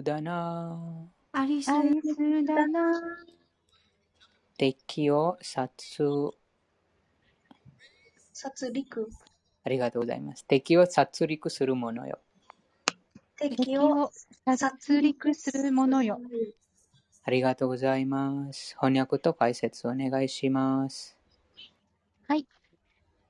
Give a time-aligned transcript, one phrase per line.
[0.00, 3.02] スだなアリスだな。
[4.56, 6.00] 敵を殺
[8.32, 9.06] 殺戮。
[9.62, 10.46] ありがとうございます。
[10.46, 12.18] 敵を殺戮する者よ。
[13.36, 14.10] 敵敵をを
[14.56, 16.18] 殺戮する者よ。
[17.22, 18.74] ありがとうございます。
[18.80, 21.18] 翻訳と解説お願いします。
[22.26, 22.46] はい。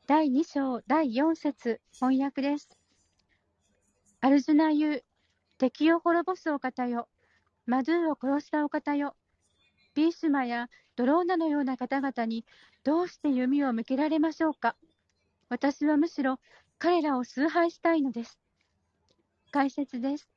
[0.06, 2.68] 第2章第4節翻訳です。
[4.20, 5.04] アルジュナ言う、
[5.60, 7.06] 敵を滅ぼすお方よ。
[7.66, 9.14] マドゥーを殺したお方よ。
[9.94, 12.46] ビーシュマやドローナのような方々に
[12.82, 14.74] どうして弓を向けられましょうか。
[15.50, 16.40] 私はむしろ
[16.78, 18.40] 彼らを崇拝したいのです。
[19.50, 20.30] 解説です。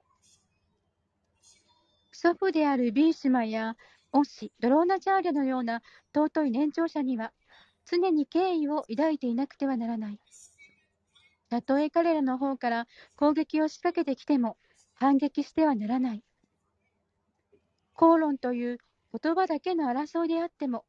[2.11, 3.77] 祖父であるビーシュマや
[4.11, 5.81] 恩師ドローナチャーリャのような
[6.13, 7.31] 尊い年長者には
[7.85, 10.19] 常に敬意を抱いていなくてはならない。
[11.47, 14.57] たとえ彼らの方から攻撃を仕掛けてきても
[15.03, 16.23] 反撃してはならない。
[17.93, 18.77] 口論という
[19.21, 20.85] 言葉だけの争いであっても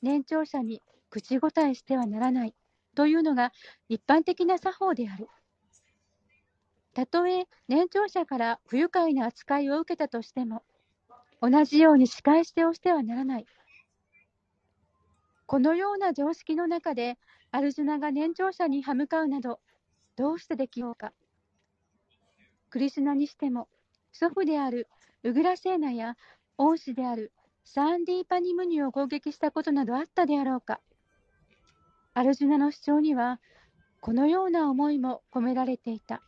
[0.00, 2.54] 年長者に口答えしてはならない
[2.94, 3.52] というのが
[3.88, 5.26] 一般的な作法である。
[6.94, 10.62] たとえ年長者から不愉快な扱いを受けたとしても
[11.42, 13.46] 同じように仕返してをしてはならない。
[15.46, 17.18] このような常識の中で、
[17.50, 19.58] アルジュナが年長者に歯向かうなど、
[20.14, 21.12] どうしてできようか。
[22.70, 23.68] クリシュナにしても、
[24.12, 24.88] 祖父である
[25.22, 26.16] ウグラセーナや
[26.56, 27.32] 恩師である
[27.64, 30.80] サンディーパニムニを攻撃したことなどあったであろうか。
[32.14, 33.40] アルジュナの主張には、
[34.00, 36.22] このような思いも込められていた。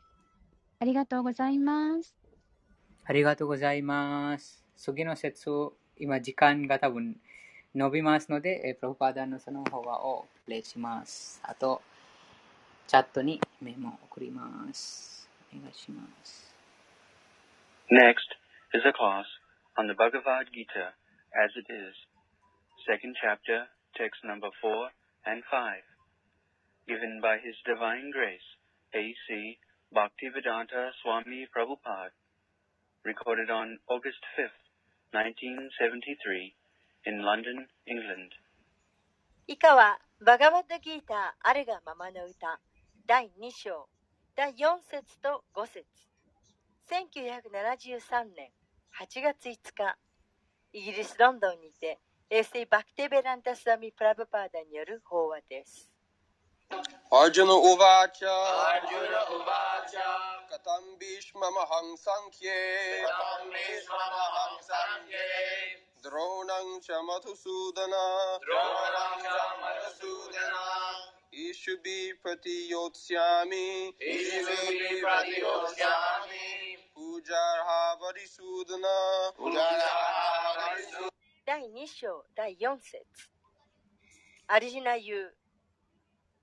[0.79, 2.15] ありがとうございます。
[3.05, 4.65] ありがとうございます。
[4.77, 7.17] 次の説を、今時間が多分
[7.75, 11.41] 伸びますので、プロパダのその方をプレイします。
[11.43, 11.83] あと、
[12.87, 15.20] チャットにメモを送ります。
[15.54, 16.54] お願いします。
[17.92, 18.36] Next
[18.73, 19.26] is a class
[19.78, 20.95] on the Bhagavad Gita
[21.36, 21.95] as it is,
[22.88, 24.90] second chapter, text number 4
[25.26, 25.84] and 5,
[26.88, 28.47] given by His Divine Grace,
[28.94, 29.59] A.C.
[29.94, 32.16] Bhaktivedanta Swami Prabhupada,
[33.03, 34.63] recorded on August 5th,
[35.12, 36.56] 1973,
[37.06, 38.34] in London, England.
[39.47, 42.59] 以下はバガバッドギーターあるがままの歌
[43.06, 43.88] 第2章
[44.41, 45.84] 第4節と5節。
[46.89, 48.49] 1973年
[48.97, 49.99] 8月5日
[50.73, 55.91] イギリス・ロンドンにて衛星バクテベランタスアミ・プラブパーダによる法話です。
[56.73, 58.33] アジュナ・ウバーチャー
[60.49, 63.05] カタンビシママハンサンキエ。
[66.03, 67.95] ドローナンチャマトスーダナ
[71.33, 73.95] Ishubi Pratiyotsami.
[74.01, 76.61] Ishubi Pratiyotsami.
[76.95, 81.11] pujar havari sudana pujar havari sudana
[81.47, 83.07] 第2章第4節。
[84.49, 85.35] アリジナ言う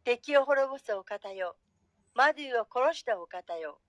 [0.05, 1.57] 敵を滅ぼすお方よ。
[2.15, 3.79] マデュを殺したお方よ。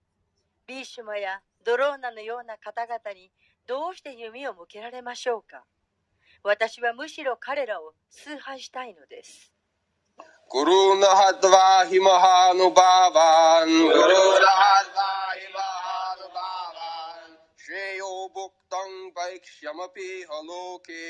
[0.66, 3.30] ビーシュマやドローナのような方々に
[3.66, 5.64] どうして弓を向けられましょうか。
[6.42, 9.52] 私はむしろ彼らを崇拝したいのです。
[10.51, 21.05] गुरुन् हत्वा हि महानुभावान् गुरुरहत्वा हि महानुभावान् श्रेयो भुक्तं वैक्ष्यमपि हलोके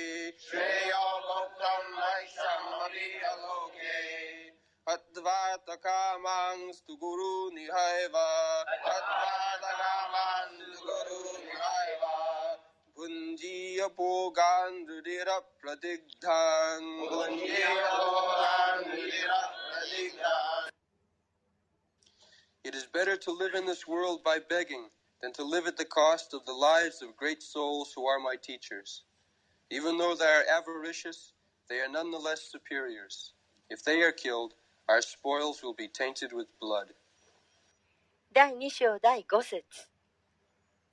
[0.48, 3.08] श्रेयो मुक्तं वैश्यमपि
[3.44, 4.00] लोके
[4.88, 5.40] हत्वा
[5.70, 8.16] तकामांस्तु गुरुनिहैव
[8.86, 9.47] तद्वादगामान्
[22.65, 24.91] It is better to live in this world by begging
[25.23, 28.37] than to live at the cost of the lives of great souls who are my
[28.37, 29.05] teachers.
[29.71, 31.33] Even though they are avaricious,
[31.69, 33.33] they are nonetheless superiors.
[33.71, 34.55] If they are killed,
[34.89, 36.93] our spoils will be tainted with blood.
[38.35, 39.98] 第二章第五節。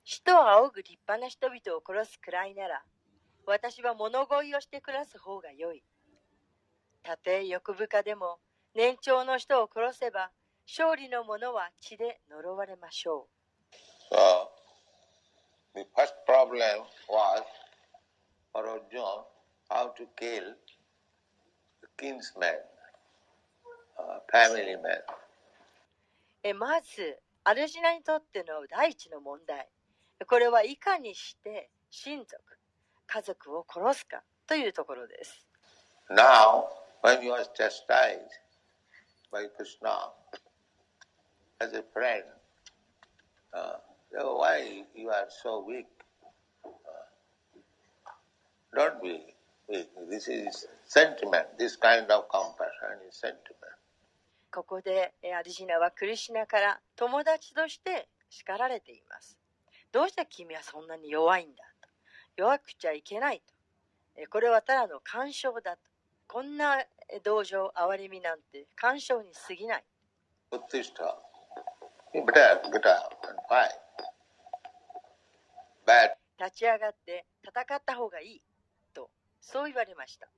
[0.08, 2.84] 死と仰ぐ立派な人々を殺すくらいなら
[3.44, 5.82] 私は物乞いをして暮らす方が良い。
[7.02, 8.38] たとえ欲深でも
[8.72, 10.30] 年長の人を殺せば
[10.64, 13.26] 勝利の者は血で呪われましょ
[14.12, 14.16] So,
[15.74, 16.60] the first problem
[17.10, 17.42] was
[18.52, 19.24] for Arjuna
[19.68, 20.54] how to kill
[21.82, 22.54] the kinsmen,
[23.98, 24.78] uh, family
[26.44, 29.68] えまずアルジナにとっての第一の問題
[30.24, 32.40] これはいかにして親族
[33.06, 35.46] 家族を殺すかというところです
[36.08, 36.66] Now,
[37.02, 38.20] when you are chastised
[39.32, 40.12] by Krishna
[41.58, 42.22] as a friend,
[43.52, 43.76] uh,
[44.12, 45.86] so why you are so weak?
[48.74, 49.34] Don't be
[49.68, 49.88] weak.
[50.08, 51.46] This is sentiment.
[51.58, 53.74] This kind of compassion is sentiment.
[54.52, 59.36] ここでえーアリジナはクリシナから友達として叱られています。
[59.96, 61.88] どうして君はそんなに弱いんだと。
[62.36, 63.54] 弱くちゃいけないと。
[64.20, 65.78] えこれはただの干渉だと。
[66.28, 66.84] こんな
[67.24, 69.84] 道場、哀れみなんて干渉にすぎない。
[76.38, 78.42] 立ち上がって戦った方がいい
[78.92, 79.08] と、
[79.40, 80.28] そう言われました。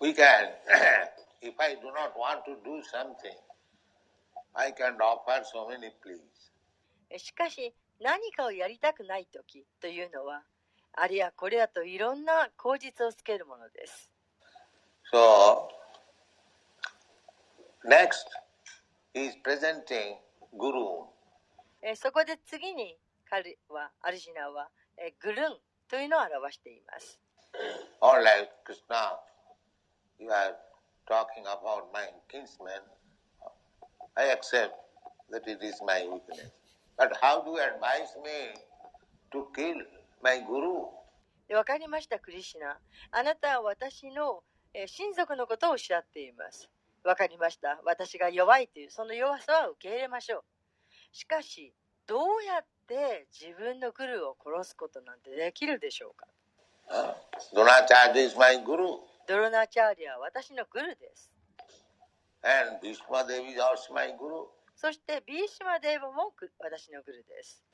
[0.00, 0.48] We can,
[1.42, 3.36] if I do not want to do something,
[4.54, 6.27] I can offer so many pleas.
[7.10, 10.42] えしかし何かをやりたくない時というのは
[10.92, 14.10] あれやこれやといろんな口実をつけるものです
[15.12, 15.68] So,
[17.86, 18.26] next,
[19.14, 20.16] is presenting
[20.52, 21.06] Guru.
[21.82, 22.96] えそこで次に
[23.30, 24.68] 彼はアルジナは
[24.98, 25.56] えグルン
[25.88, 27.18] というのを表しています
[28.00, 29.16] All right, Krishna,
[30.18, 30.54] you are
[31.08, 32.82] talking about my kinsman.
[34.14, 34.74] I accept
[35.30, 36.52] that it is my weakness.
[36.98, 38.58] But how do you advise me
[39.32, 39.76] to kill
[40.22, 40.88] my Guru?
[41.48, 42.78] で分かりましたクリシナ
[43.10, 44.42] あなたは私の
[44.74, 46.68] え親族のことをおっしゃっています
[47.02, 50.42] 分かりました私が弱いというその弱さは受け入れましょう
[51.12, 51.72] しかし
[52.06, 56.26] どうやって自分のグルーを殺すことなんてできるでしょうか
[56.90, 57.14] ？Huh?
[57.54, 58.98] Dronacharya is my Guru.
[59.26, 61.30] ドロナチャーリアは私のグルです
[62.42, 64.46] And Bhishma Devi is also my Guru.
[64.80, 67.64] そしてビーシマデーバもグ私のグルです。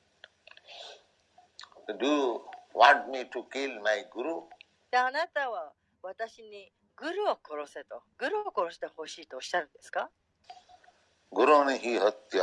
[1.87, 2.41] Do you
[2.73, 4.49] want me to kill my Guru?
[4.89, 10.09] で、あなたは私にグルを殺せと、グルを殺してほしいとおっしゃるんですか
[11.31, 12.41] Guru Nihi Hatya.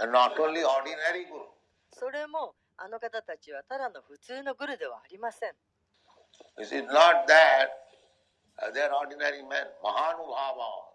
[0.00, 1.50] And not only ordinary Guru.
[1.90, 5.50] それもあの方たちはただの普通のグルではありません。
[6.60, 7.74] It is not that
[8.62, 10.87] uh, they are ordinary men, Mahanubhava.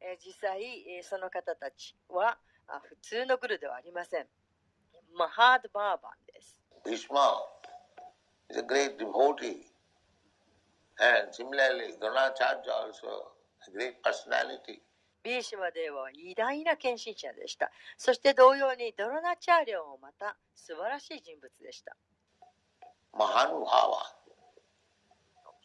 [0.00, 2.38] えー実際、えーその方たちは
[2.68, 4.26] あ普通のグルではありません。
[5.16, 6.60] マハードバーバンです。
[6.84, 7.42] Bhishma
[8.50, 9.66] is a great devotee.
[10.98, 13.32] And similarly, Dronacharya also
[13.66, 14.80] a great personality.
[15.22, 17.70] ビーシマデーバは偉大な献身者でした。
[17.98, 21.96] そして同様にドロナチャーリョンもまた素晴らしい人物でした。
[23.12, 24.16] Mahanubhava.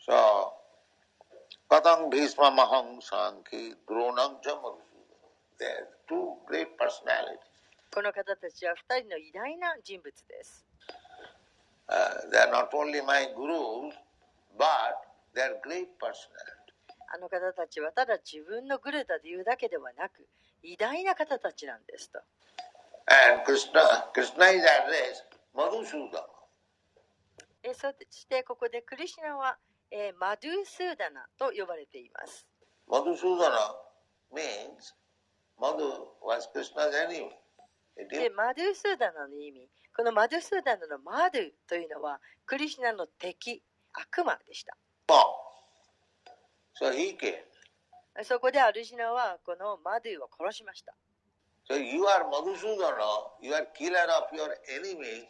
[0.07, 0.51] So,
[1.71, 5.23] Katang Bhishma Mahang Sankhi Dronam cha Madhusudan.
[5.57, 7.47] They are two great personalities.
[7.93, 10.65] この方たちは2人の偉大な人物です。
[11.87, 13.95] Uh, they are not only my gurus,
[14.59, 14.99] but
[15.33, 16.75] they are great personalities.
[17.07, 20.27] あの方たちはただ自分のグルだというだけではなく、
[20.63, 22.19] 偉大な方たちなんですと。
[23.07, 26.27] And Krishna, Krishna is addressed Madhusudana.
[27.63, 29.57] えそしてここでクリシュナは、
[29.91, 32.47] えーマドゥースーダナと呼ばれています。
[32.89, 33.75] Madhusudana
[34.33, 34.95] means
[35.59, 37.29] Madhu was Krishna's enemy.
[38.09, 43.61] でマドゥースーダナの意味、このマドゥースーダナのマドゥというのはクリシュナの敵、
[43.91, 44.77] 悪魔でした。
[46.79, 47.35] So he came.
[48.23, 50.95] そこでアルジナはこのマドゥを殺しました。
[51.69, 55.25] So you are Madhusudana, you are killer of your enemies.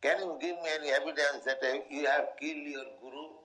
[0.00, 1.58] Can you give me any evidence that
[1.90, 3.43] you have killed your guru?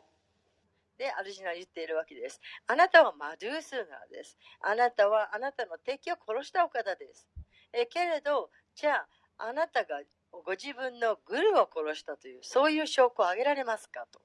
[1.00, 2.42] で、アルジナは言っているわけです。
[2.68, 4.38] あなたはマドゥースーナーです。
[4.62, 7.26] あなたはあなたの敵を殺したお方です。
[7.72, 10.02] えけれど、じゃあ、あなたが
[10.44, 14.20] ご自分のグルを殺したという、そういう証拠を挙げられますかと。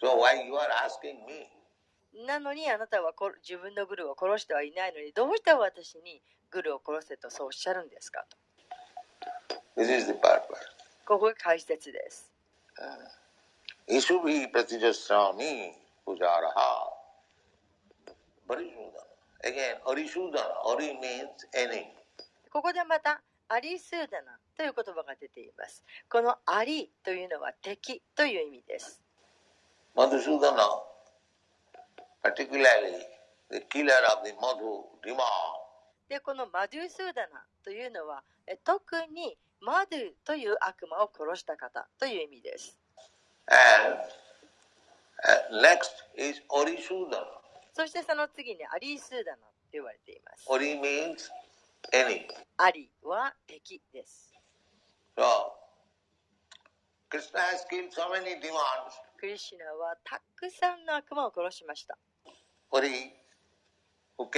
[0.00, 2.26] So why you are asking me?
[2.26, 8.38] なのにあなたはこ自分のグルを殺してはいないのに、どうして私にグルを殺せとそうおっしゃるんですかと。
[9.76, 10.14] This is the.
[11.04, 12.32] ここが解説です。
[13.88, 14.48] Isubhi
[22.50, 29.00] ここでまたアリスーダナという言葉が出ていますこのアリというのは敵という意味です
[29.94, 30.62] マドゥスーダナ
[32.22, 33.04] particularly
[33.50, 34.84] the killer of the madhu
[36.08, 38.22] でこのマドゥスーダナというのは
[38.64, 42.78] 特にマドゥという悪魔を殺した方という意味です
[43.50, 44.27] え
[45.50, 47.26] Next is オリスーダ。
[47.72, 49.38] そしてその次にアリスーダナっ
[49.70, 50.44] て言われています。
[50.48, 51.30] オリ means
[51.92, 52.26] any。
[52.56, 54.32] アリは敵です。
[55.16, 55.24] So,
[57.10, 57.90] Krishna has killed
[59.16, 61.98] クリシナはたくさんの悪魔を殺しました。
[62.70, 63.12] オリ、
[64.18, 64.28] who。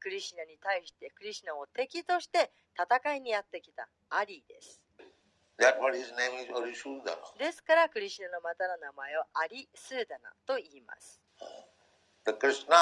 [0.00, 4.82] クリシナに対してクリシナを敵として戦いにやってきたアリです。
[5.58, 11.20] ですからクリシナのまたの名前をアリ・スーダナと言います。
[12.24, 12.76] The Krishna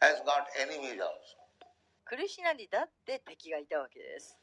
[0.00, 1.36] has got enemies also.
[2.06, 4.38] クリシナにだって敵がいたわけです。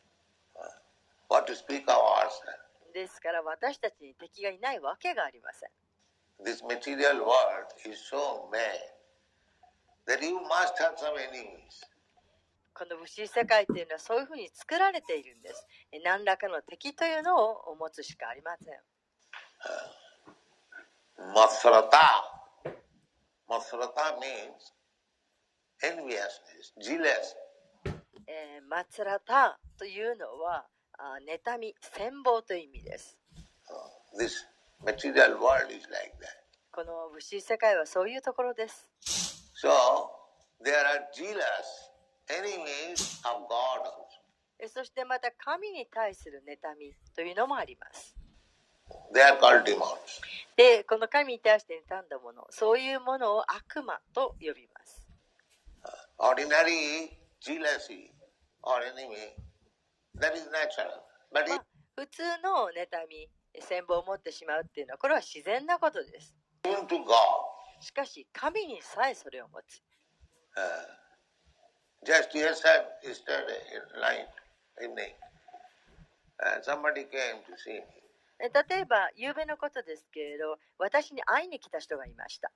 [1.29, 2.93] What to speak of ourselves?
[2.93, 5.69] ですから私たちに敵がいないわけがありません。
[6.45, 8.61] This material world is so mad
[10.05, 11.81] that you must have some enemies.
[12.77, 15.65] この物質世界というのはそういうふうに作られているんです。
[15.91, 18.77] え何らかの敵というのを持つしかありません。
[21.33, 21.89] Matsarata.
[23.49, 24.73] Matsarata means
[25.81, 27.35] enviousness, jealous.
[28.27, 30.67] えーマツラタというのは、
[30.99, 33.17] あ妬み、羨望という意味です。
[34.19, 34.45] This
[34.85, 36.27] material world is like that.
[36.71, 38.87] この物質世界はそういうところです。
[39.55, 39.69] So
[40.61, 41.96] there are jealous
[44.67, 48.15] そしてまた神に対する妬みというのもあります。
[50.55, 55.07] で、この神に対して妬んだもの、そういうものを悪魔と呼びます。
[56.17, 58.11] Ordinary jealousy
[58.63, 59.35] or enemy,
[60.19, 61.03] that is natural.
[61.31, 61.65] But ま if あ、
[61.95, 63.29] 普通の妬み、
[63.61, 66.35] 羨望を持ってしまうっていうのは、これは自然なことです。
[67.81, 69.81] しかし、神にさえそれを持つ。
[70.57, 71.06] uh,
[72.05, 72.85] just s m
[78.39, 82.51] 例えば、昨夜のことですけれど、私に会いに来た人がいました。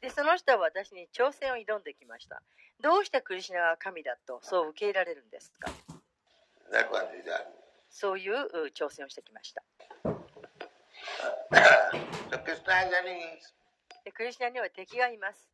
[0.00, 2.40] で、その人は私に挑戦を挑んできました。
[2.80, 5.72] どうしてクリシナは神だとそう受け入れられるんですか？
[7.90, 9.64] そういう挑戦をしてきました。
[14.12, 15.48] クリスナには敵がいます。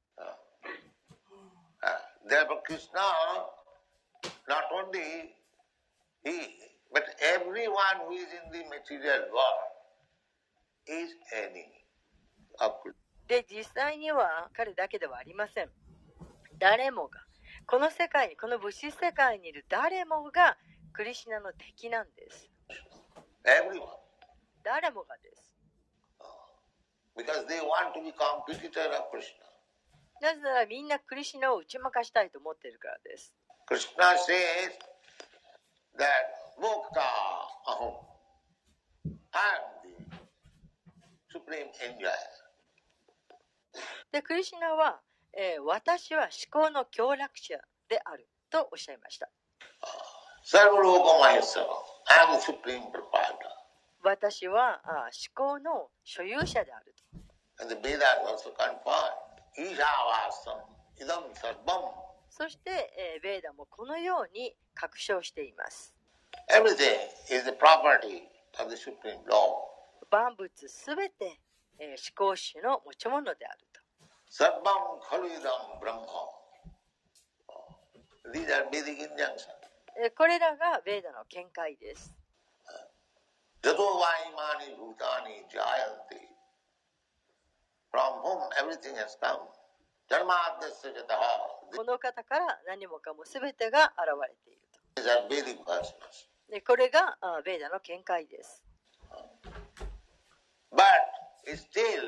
[13.26, 15.70] で、実際には彼だけではありません。
[16.58, 17.20] 誰もが、
[17.66, 20.56] この世界に、この物質世界にいる誰もが
[20.92, 22.50] クリシナの敵なんです。
[24.62, 25.43] 誰もがです。
[27.16, 29.44] Because they want to be competitor of Krishna.
[30.20, 33.34] なぜならみんなクリシナを打ち負かしたいと思っているからです。
[33.68, 34.72] Krishna says
[35.98, 37.02] that Mukta
[37.66, 37.94] Aham.
[39.32, 42.10] I am the supreme enjoyer.
[44.12, 45.00] で、クリシナは、
[45.36, 49.28] えー私は思考の協力者であるとおっしゃいました。
[50.44, 51.64] Sarvaloka Maheswara.
[52.06, 53.53] I am the supreme proprietor.
[54.04, 57.64] 私は思考の所有者であると。
[62.28, 65.94] そして、ベーダもこのように確証しています。
[70.10, 71.40] 万物すべて
[71.78, 73.80] 思考主の持ち物であると。
[80.16, 82.12] これらがベーダの見解です。
[83.63, 86.21] Jato vaimani bhutani jayanti.
[87.91, 89.47] From whom everything has come.
[90.09, 91.75] Dharmadasya jataha.
[91.75, 94.79] この方から何もかもすべてが現れていると。
[95.01, 95.93] These are Vedic verses.
[96.49, 98.63] でこれがあベーダの見解です。
[100.71, 100.85] But
[101.55, 102.07] still,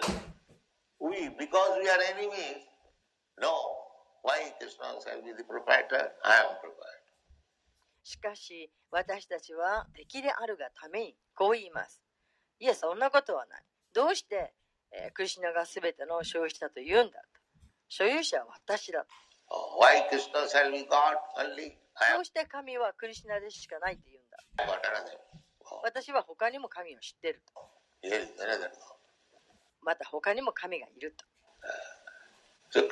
[0.99, 2.61] we, because we are enemies,
[3.39, 3.49] no.
[4.23, 6.11] Why Krishna shall be the proprietor?
[6.23, 7.04] I am proprietor.
[8.06, 12.00] しかし私たちは敵であるがためにこう言います。
[12.60, 13.62] いえ、そんなことはない。
[13.92, 14.54] どうして、
[14.92, 17.26] えークリシナが全ての所有者と言うんだと。
[17.88, 19.08] 所有者は私だと。
[19.48, 21.74] Oh, why Krishna shall be God only?
[21.94, 24.38] I どうして神はクリシナでしかないと言うんだ。
[25.66, 27.68] Oh, 私は他にも神を知ってると。
[29.82, 31.24] また他にも神がいると。
[32.70, 32.86] So.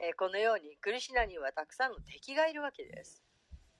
[0.00, 3.27] えーこのようにクリシナにはたくさんの敵がいるわけです。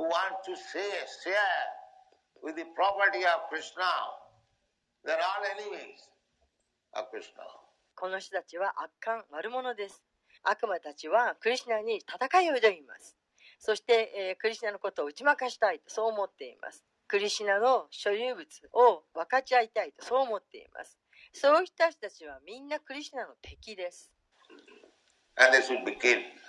[0.00, 0.88] who want to say,
[1.20, 1.68] share
[2.42, 3.84] with the property of Krishna.
[5.04, 6.00] They're all enemies
[6.96, 7.44] of Krishna.
[7.94, 10.02] この人たちは悪漢悪者です。
[10.42, 13.14] 悪魔たちはクリシナに戦いを挑みます。
[13.58, 16.82] そして、えークリシナのことを打ち負かしたいとそう思っています。
[17.06, 20.96] クリシナの所有物を分かち合いたいとそう思っています。
[21.34, 24.10] そういう人たちはみんなクリシナの敵です。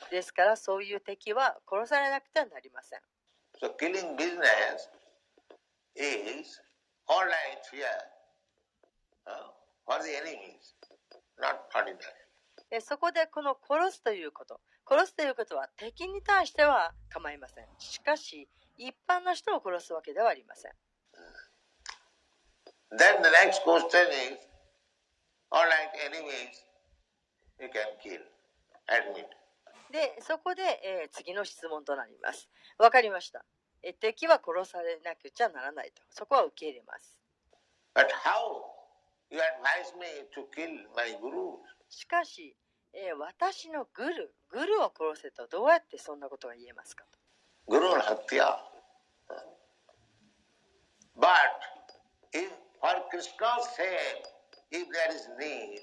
[0.10, 3.00] ですからそういう敵は殺されなくてはなりません。
[3.62, 4.90] So killing business
[5.96, 6.60] is
[7.08, 8.02] all right here
[9.28, 9.54] uh,
[9.86, 10.74] for the enemies,
[11.40, 12.18] not ordinary.
[12.72, 20.72] でそこでこの殺すということ殺すということは敵に対しては構いませんしかし一般の人を殺すわけではありません
[22.98, 24.38] Then the next question is,
[25.52, 26.66] all right, enemies,
[27.60, 28.20] you can kill,
[28.90, 29.28] admit.
[29.92, 32.50] でそこで、え、次の質問となります。
[32.78, 33.46] わかりました。
[33.84, 36.02] え敵は殺されなくちゃならないと。
[36.10, 37.18] そこは受け入れます。
[41.90, 42.56] しかし、
[42.94, 47.06] え、私のグルグルを殺せとどうやってそんなことが言えますか
[47.68, 48.58] グルは敵や
[51.18, 51.28] But
[52.82, 54.26] for Krishna's sake,
[54.72, 55.82] if there is need,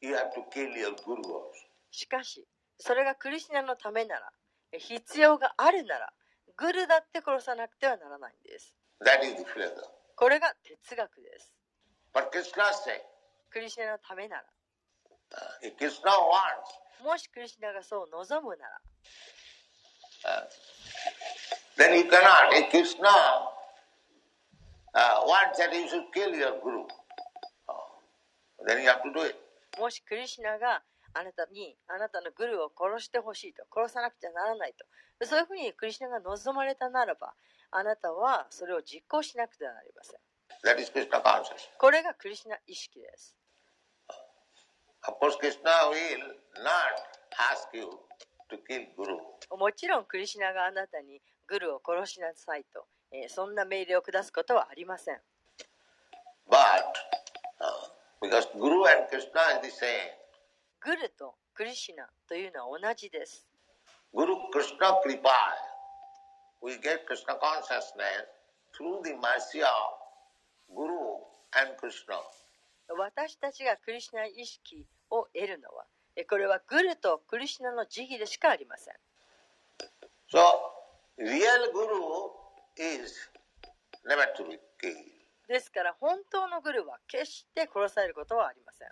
[0.00, 1.70] you have to kill your gurus.
[1.90, 2.46] しかし、
[2.80, 4.32] それがクリシナのためなら
[4.72, 6.12] え必要があるなら
[6.56, 8.74] グルだって殺さなくてはならないんです.
[10.16, 11.52] これが哲学です
[13.50, 14.44] クリシナのためなら
[15.62, 18.80] uh, if Krishna wants, もしクリシナがそう望むなら
[20.24, 20.48] uh,
[21.78, 22.52] then you cannot.
[22.52, 23.08] If Krishna
[24.94, 26.84] uh, wants that you should kill your guru,
[27.68, 27.74] oh,
[28.66, 29.36] then you have to do it.
[29.80, 30.82] もしクリシナが
[31.14, 33.64] あなたにあなたのグルを殺してほしいと。
[33.74, 35.26] 殺さなくちゃならないと。
[35.26, 37.34] そういうふうにクリシナが望まれたならば
[37.70, 40.20] あなたはそれを実行しなくてはなりません.
[41.78, 43.36] これがクリシナ意識です.
[49.50, 55.20] もちろんクリシナがあなたにグルを殺しなさいと、えーそんな命令を下すことはありません。
[56.48, 56.56] But
[57.60, 59.88] uh, because Guru and Krishna is the same,
[60.80, 63.46] グルとクリシナというのは同じです。
[72.88, 75.84] 私たちがクリシナ意識を得るのは、
[76.28, 78.94] これはグルとクリシナの慈悲でしかありません。
[85.46, 88.88] ですから本当のグルは決して殺されることはありません。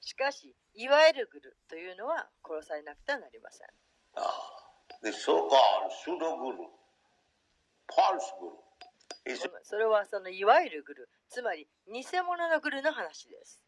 [0.00, 3.68] しかし、いわゆるグルというのは殺されなくてはなりません。
[9.64, 13.64] それはそのいわゆるグル、つまり偽物のグルの話です。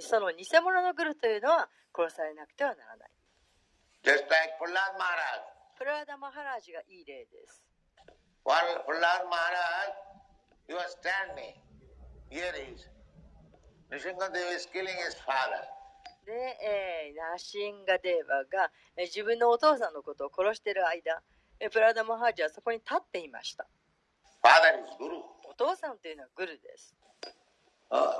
[0.00, 3.10] その偽物のグルというのは殺されなくてはならない。
[5.76, 7.62] プラダ・マハラージがいい例です。
[8.44, 8.56] プラ
[9.00, 9.92] ダ・マハラー
[10.66, 11.71] ジ、you are standing.
[16.24, 21.20] で、えー、ナシンガデーバが自分のお父さんのことを殺している間、
[21.70, 23.66] プラダモハージはそこに立っていました。
[25.44, 26.96] お父さんというのはグルです。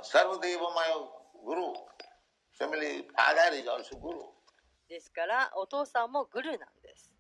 [0.03, 1.11] サルディーバマヨ
[1.47, 1.63] グル。
[2.59, 3.83] Family, father is ー
[4.89, 7.11] ですから、お父さんもグルなんです。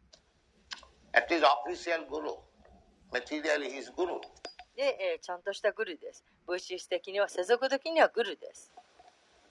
[4.76, 6.24] で、え、ちゃんとしたグルです。
[6.46, 8.72] 物質的には世俗的にはグルです。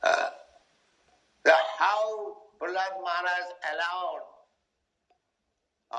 [0.04, 0.08] Uh,
[1.44, 4.24] the how Prahlad Maharaj allowed.
[5.92, 5.98] Uh,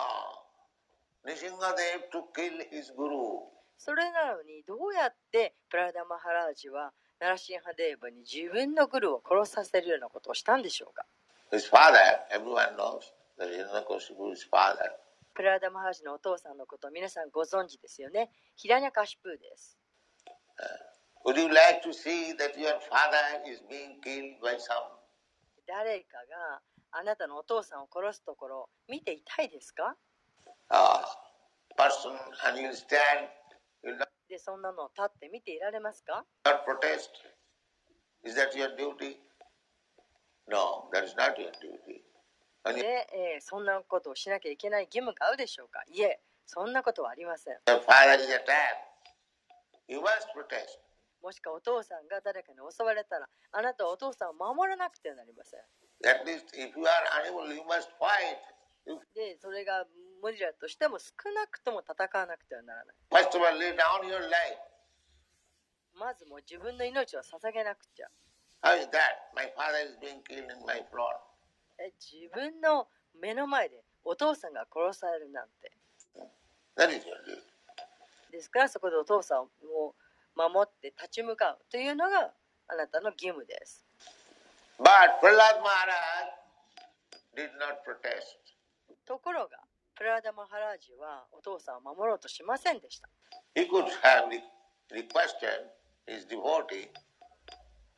[1.26, 3.48] Nishingadev to kill his Guru.
[3.78, 11.04] それなのにどうやってプラダ・マハラージはナラシンハデーバに自分のグルを殺させるようなことをしたんでしょうか
[11.50, 11.98] ？His father,
[12.30, 14.78] everyone knows that Hiranyakashipu is father.
[15.34, 18.30] プラダ・マハラージのお父さんのことを皆さんご存知ですよね。
[18.54, 19.76] ヒラニャカシプーです
[21.24, 24.82] Would you like to see that your father is being killed by some
[25.66, 29.96] 誰かがあなたのお父さんを殺すところを見ていたいですか
[30.70, 31.04] uh,
[31.76, 32.10] person
[32.48, 33.28] and you stand,
[33.82, 37.10] you not でそんなのを立って見ていられますか protest?
[38.24, 39.16] Is that your duty?
[40.48, 42.02] No, that is not your duty.
[42.74, 48.91] で、えーそんなことをしなきゃいけない義務があるでしょうかいえそんなことはありません your father is attacked.
[51.22, 55.60] もしくはお父さんが誰かに襲われたら、あなたはお父さんを守らなくてはなりません。
[59.14, 59.86] で、それが
[60.20, 62.96] 無理だとしても、少なくとも戦わなくてはならない。
[65.94, 68.08] まずもう自分の命を捧げなくちゃ。
[71.98, 72.88] 自分の
[73.20, 75.70] 目の前でお父さんが殺されるなんて。
[78.32, 79.94] ですからそこでお父さんを
[80.34, 82.32] 守って立ち向かうというのが
[82.68, 83.84] あなたの義務です。
[84.78, 86.42] But Prahlad Maharaj
[87.36, 88.40] did not protest.
[89.04, 89.58] ところが、
[89.94, 93.08] プラダマハラージはお父さんを守ろうとしませんでした。
[93.54, 94.42] He could have re-
[94.90, 95.68] requested
[96.06, 96.88] his devotee,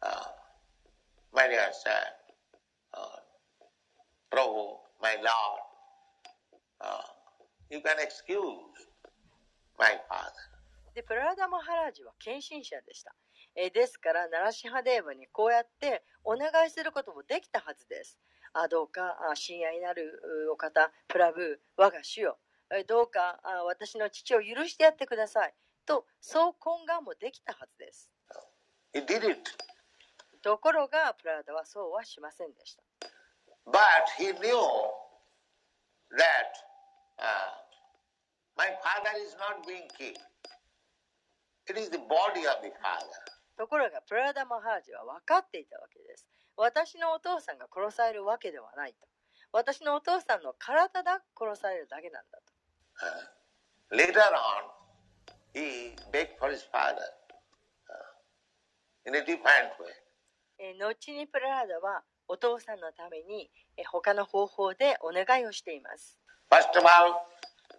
[0.02, 0.26] uh,
[1.32, 1.90] my dear sir,
[2.92, 3.20] uh,
[4.30, 5.60] Prabhu, my Lord,
[6.80, 7.02] uh,
[7.70, 8.58] you can excuse
[9.78, 10.32] my father.
[10.94, 13.14] で、プラダマハラージは献身者でした。
[13.56, 18.18] えーですから、ナラシハデーバにこうやってお願いすることもできたはずです。
[18.52, 22.38] あどうか、あ親愛なるうお方、プラブー、我が主よ、
[22.70, 25.54] えーどうかあ私の父を許してやってください。
[25.86, 28.10] と、そう懇願もできたはずです。
[28.94, 29.50] He did it.
[30.42, 32.82] ところが、プラダはそうはしませんでした。
[33.66, 33.80] But
[34.18, 34.52] he knew
[36.10, 36.52] that
[37.18, 37.63] uh,
[38.56, 40.18] my father is not being killed.
[41.68, 43.20] It is the body of the father.
[43.56, 46.26] ところが、プラダマハージは分かっていたわけです。
[46.56, 49.06] 私のお父さんが殺されるわけではないと。
[49.52, 52.52] 私のお父さんの体だ殺されるだけなんだと。
[53.00, 54.70] Uh, later on,
[55.52, 56.98] he begged for his father
[57.88, 59.94] uh, in a different way.
[60.58, 66.18] えー後にプラダはお父さんのためにえー他の方法でお願いをしています。
[66.50, 67.14] First of all,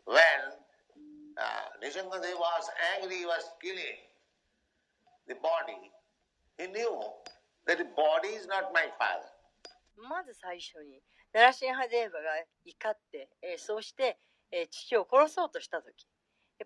[0.05, 0.64] when
[1.35, 1.77] ああ
[9.97, 11.01] まず最初に
[11.33, 12.31] ナラシンハデーバが
[12.63, 14.17] 怒って、そうして、
[14.71, 16.07] 父を殺そうとした時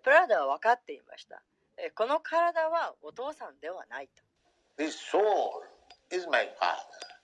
[0.02, 1.42] プラダは分かっていました、
[1.96, 4.22] この体はお父さんではないと。
[4.80, 5.22] This soul
[6.14, 6.48] is my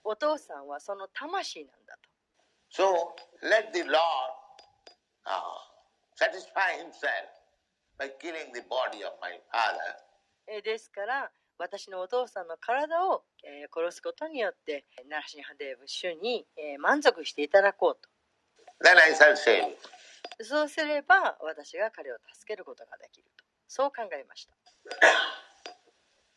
[0.03, 2.09] お父さんはその魂なんだと。
[2.69, 3.95] そう let the Lord,、
[5.25, 5.39] uh,
[7.97, 9.97] by killing the body of my father.
[10.47, 18.09] えーですから、私のお父さんの体を、えー殺すことによって、ナラシンハデーブ主に、えー満足していただこうと。
[18.83, 19.75] Then I shall save.
[20.43, 23.43] そうすれば私が彼を助けることができると。
[23.67, 24.53] そう考えました。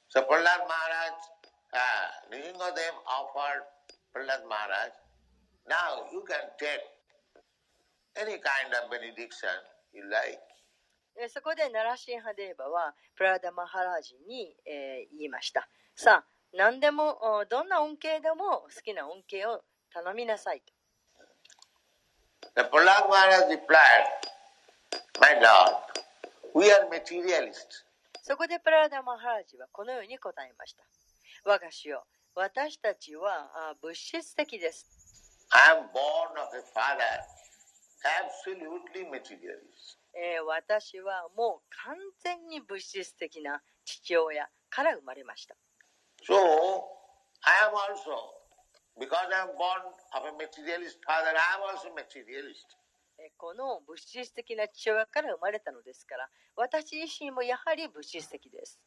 [0.08, 1.14] So Prahlad Maharaj,
[1.70, 3.62] uh, Nrisimhadev offered
[4.12, 4.90] Prahlad Maharaj,
[5.68, 6.82] now you can take
[8.16, 9.54] any kind of benediction
[9.92, 10.40] you like.
[11.20, 15.68] えーそこでナラシンハデーバはプラダマハラージに、えー言いました。
[15.94, 19.60] さあ、何でも、おどんな恩恵でも好きな恩恵を
[19.92, 20.72] 頼みなさいと。
[22.56, 24.08] The Prahlad Maharaj replied,
[25.20, 25.76] My Lord,
[26.54, 27.84] we are materialists.
[28.22, 30.84] そこでプラダマハラージはこのように答えました。
[31.44, 34.86] 我が主よ、私たちはあ物質的です。
[35.50, 37.04] I am born of a father
[38.08, 39.99] absolutely materialist.
[40.14, 45.56] えー私はもう完全に物質的な父親から生まれました。
[46.26, 46.34] So
[47.42, 48.10] I am also,
[48.98, 49.80] because I am born
[50.14, 52.76] of a materialist father, I am also materialist.
[53.18, 58.80] えーこの物質的な父親から生まれたのですから、私自身もやはり物質的です。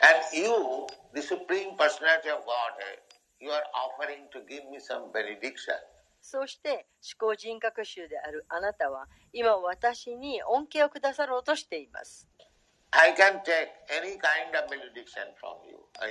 [0.00, 2.98] And you, the Supreme Personality of Godhead,
[3.38, 5.74] you are offering to give me some benediction.
[6.26, 6.86] そして
[7.20, 12.26] 思考人格集であるあなたは今私に恩恵をくださろうとしています。
[12.90, 14.70] Kind of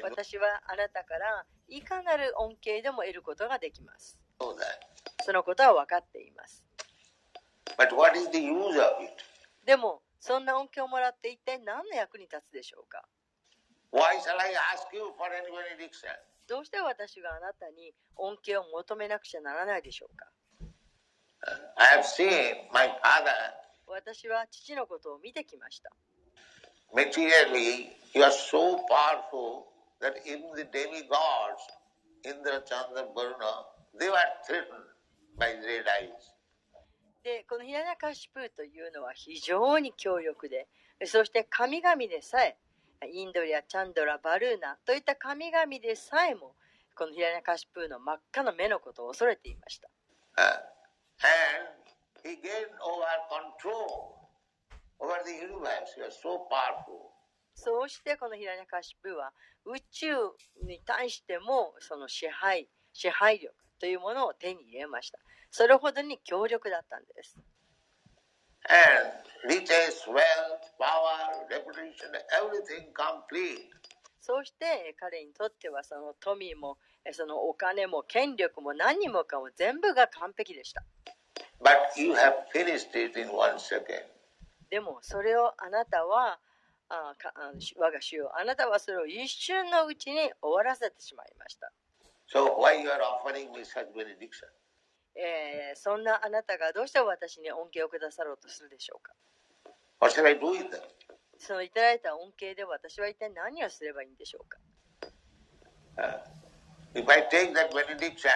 [0.03, 4.19] 私はあなたからいかなる恩恵でも得ることができます。
[5.25, 6.63] そのことは分かっています。
[7.77, 9.13] But what is the use of it?
[9.65, 13.03] でもそんな恩恵をもらって一体何の役に立つでしょうか？
[16.47, 20.27] どうして私があなたに恩恵を求めなくちゃならないでしょうか？
[23.87, 25.91] 私は父のことを見てきました。
[37.23, 40.67] で、このヒラナカシプーというのは非常に強力で、
[41.05, 42.57] そして神々でさえ、
[43.05, 46.55] インドリア、チャンドラ、バルーナといった神々でさえも
[46.95, 49.89] このヒラナカシプーの真っ赤な目のことを恐れていました。
[50.37, 50.73] Uh.
[57.55, 59.33] そうしてこのヒラナカシプーは
[59.65, 60.13] 宇宙
[60.65, 65.19] に対してもその支配支配力というものを手に入れました。
[65.51, 67.37] それほどに強力だったんです
[69.47, 73.69] riches, wealth, power, reputation, everything complete.
[74.21, 80.81] そうして彼にとってはその富もえそのお金も権力も何もかも全部が完璧でした
[81.61, 84.03] But you have finished it in one second.
[84.69, 86.39] でもそれをあなたは
[86.87, 91.71] あかあ我が主よあなたはそれを一瞬のうちに終わらせてしまいました、
[92.31, 94.47] So why you are offering me such benediction?
[95.15, 99.13] えーそんなあなたがどうして私に恩恵をくださろうとするでしょうか
[99.99, 100.81] What shall I do with them?
[101.37, 104.59] そのいただいた恩恵で私は一体何をすればいいんでしょうか
[105.95, 106.17] Uh,
[106.95, 108.31] if I take that benediction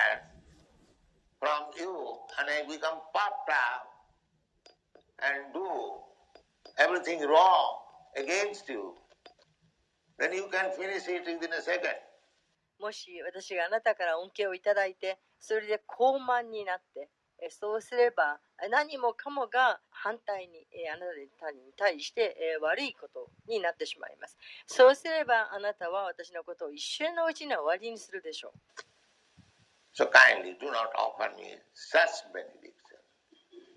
[1.40, 1.90] from you
[2.38, 3.50] and I become up
[5.24, 5.66] and do
[6.78, 7.80] everything wrong
[8.16, 8.94] against you,
[10.20, 11.98] then you can finish it within a second.
[12.80, 21.06] もし私があなたから恩恵をいただいてそれで高慢になってえそうすれば何もかもが反対にえあな
[21.39, 24.38] たに対してえ悪いことになってしまいます。
[24.65, 28.52] そうすればあなたは私のことを一瞬のうちに終わりにするでしょう。
[29.93, 32.97] So kindly do not offer me such benediction,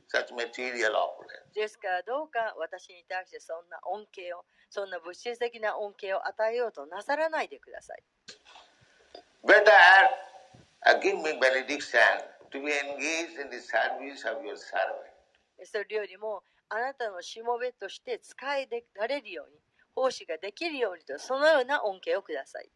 [0.09, 1.55] such material offering.
[1.55, 8.03] ですからどうか私に対してそんな恩恵をそんな物質的な恩恵を与えようとなさらないでください。
[9.45, 9.73] Better
[10.87, 12.01] uh, give me benediction
[12.51, 15.11] to be engaged in the service of your servant.
[15.65, 19.59] それよりもあなたのしもべとして使えられるように
[19.95, 22.71] 奉仕ができるようにとそのような恩恵をください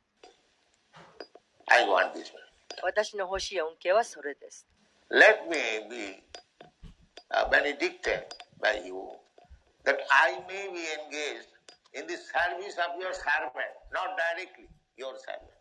[1.68, 2.44] I want this one.
[2.82, 4.66] 私の欲しい恩恵はそれです。
[5.10, 6.22] Let me be
[7.30, 8.24] uh, benedicted
[8.60, 9.16] by you,
[9.84, 11.48] that I may be engaged
[11.94, 15.53] in the service of your servant, not directly your servant.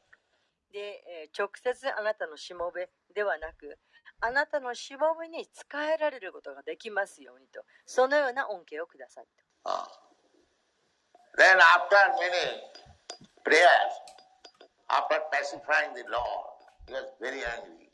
[0.74, 3.78] で、えー直接あなたのしもべではなく、
[4.20, 9.26] あなたのしもべに仕えられることができますようにと、そのような恩恵をください
[9.64, 9.70] と。
[9.70, 9.88] Ah.
[11.38, 12.62] Then after many
[13.44, 13.64] prayers,
[14.90, 16.22] after pacifying the Lord,
[16.88, 17.90] he was very angry.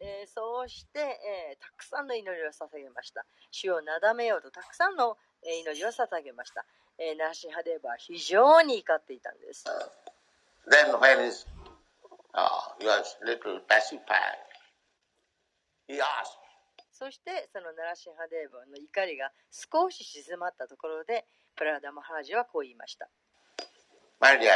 [0.00, 3.24] えーそうして、えーたくさんの祈りを捧げました。
[3.52, 6.64] 主をなだめようとたくさんのえー祈りを捧げました。
[6.98, 9.64] えーナーシンハデーバは非常に怒っていたんです。
[10.68, 11.46] Then when his,
[16.92, 23.08] そしてそのナラシンハデーブの怒りが少し静まったところでプラダマハージはこう言いました。
[24.20, 24.46] マリ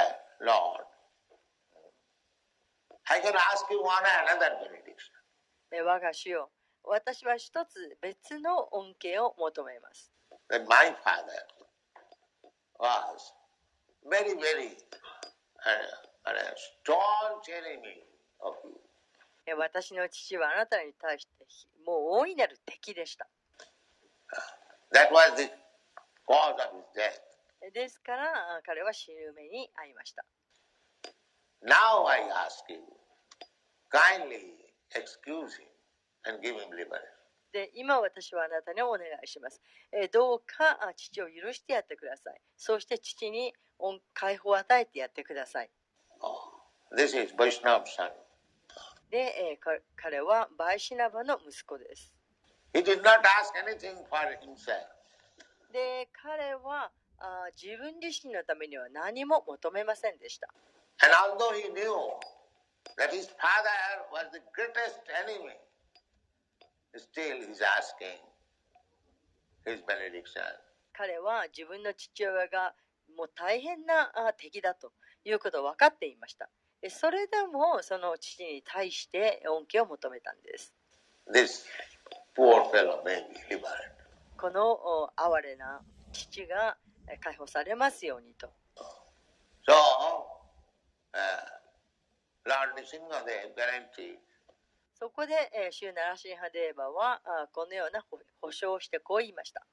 [5.83, 6.51] 我が主よ
[6.85, 10.13] 私は一つ別の恩恵を求めます。
[10.49, 11.43] My father
[12.79, 13.35] was
[14.09, 14.77] very, very,
[15.67, 16.35] uh, uh,
[19.55, 21.47] 私の父はあなたに対して
[21.87, 23.29] もう大いなる敵でした。
[27.73, 28.25] ですから
[28.59, 30.25] あ彼は死ぬ目に遭いました。
[31.63, 32.81] Now I ask you,
[33.93, 34.57] kindly
[34.95, 35.69] excuse him
[36.29, 37.17] and give him liberty.
[37.53, 39.63] で今私はあなたにお願いします。
[39.93, 42.41] えーどうかあ父を許してやってください。
[42.57, 45.71] そして父に恩解放を与えてやってください。
[46.21, 46.63] Oh,
[46.97, 48.11] this is Vaishnav son.
[49.11, 52.13] で、えーか彼はバイシナバの息子です。
[52.75, 54.85] He did not ask anything for himself.
[55.73, 60.49] で、彼はあ自分自身のためには何も求めませんでした。
[61.03, 61.93] And although he knew
[62.99, 65.57] that his father was the greatest enemy,
[66.97, 68.21] still he's asking
[69.65, 70.43] his benediction.
[70.93, 72.75] 彼は自分の父親が
[73.17, 74.93] もう大変なあ敵だと
[75.27, 76.49] いうこと分かっていました
[76.89, 80.73] それでもその父に対して恩恵を求めたんです
[84.39, 85.81] この哀れな
[86.13, 86.77] 父が
[87.21, 88.49] 解放されますようにと。
[94.95, 98.05] そこで、えー、シューナラシンハデーバはあこのような
[98.41, 99.67] 保証をしてこう言いました。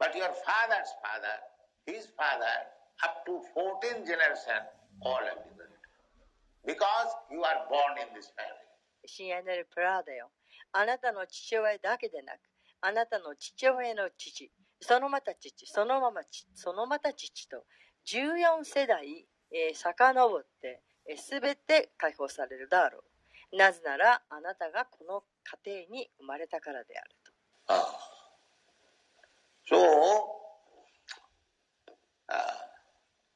[0.00, 1.36] But your father's father,
[1.84, 2.56] his father,
[3.04, 4.64] up to 14 generation,
[5.04, 5.76] all are liberated.
[6.64, 8.66] Because you are born in this family.
[9.06, 10.30] 親愛なるプラーダよ。
[10.72, 12.38] あなたの父親だけでなく、
[12.80, 17.64] あなたの父親の父、そのまた父、そのまま父、そのまた父と、
[18.06, 23.02] 14世代、えー、遡って、えー、全て解放されるだろ
[23.52, 23.56] う。
[23.56, 25.24] なぜなら、あなたがこの
[25.64, 27.32] 家庭に生まれたからであると。
[27.68, 27.99] Ah.
[29.70, 29.78] So,
[32.28, 32.58] uh,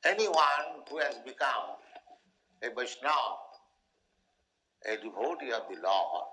[0.04, 1.78] anyone who has become
[2.60, 3.38] a Vaishnava,
[4.84, 6.24] a devotee of the Lord,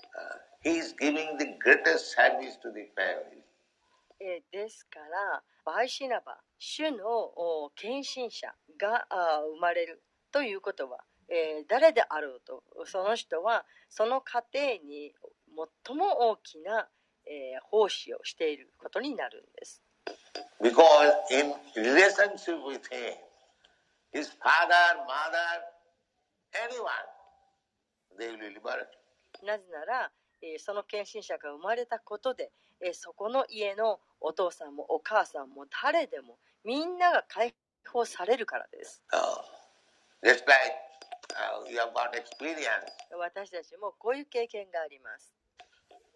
[0.00, 3.44] uh, he is giving the greatest service to the family.
[4.20, 8.48] えーですから、バイシナバ、主の献身者
[8.80, 10.02] があ生まれる
[10.32, 15.14] ということは、えー誰であろうと、その人はその家庭に
[15.86, 16.88] 最も大きな、
[17.26, 19.82] え、奉仕をしていることになるんです。
[29.42, 37.54] なぜなら、え、その献身者が生まれたことで、え、そこの家のお父さんもお母さんも誰でもみんなが解
[37.86, 39.02] 放されるからです。
[43.18, 45.33] 私たちもこういう経験があります。